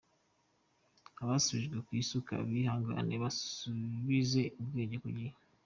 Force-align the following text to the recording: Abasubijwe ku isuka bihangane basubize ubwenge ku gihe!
Abasubijwe 1.23 1.77
ku 1.85 1.91
isuka 2.01 2.33
bihangane 2.49 3.13
basubize 3.23 4.41
ubwenge 4.61 4.97
ku 5.03 5.09
gihe! 5.17 5.33